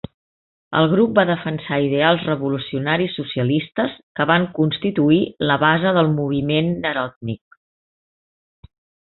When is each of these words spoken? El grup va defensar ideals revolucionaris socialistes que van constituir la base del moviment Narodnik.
El 0.77 0.85
grup 0.93 1.11
va 1.17 1.25
defensar 1.29 1.77
ideals 1.87 2.23
revolucionaris 2.29 3.19
socialistes 3.21 3.93
que 4.21 4.27
van 4.31 4.47
constituir 4.61 5.21
la 5.51 5.61
base 5.67 5.95
del 5.99 6.13
moviment 6.19 6.73
Narodnik. 6.87 7.61